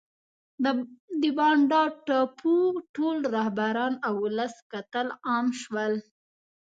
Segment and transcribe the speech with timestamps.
[1.21, 2.57] د بانډا ټاپو
[2.95, 5.93] ټول رهبران او ولس قتل عام شول.